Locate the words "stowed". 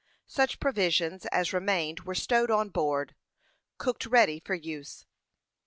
2.15-2.49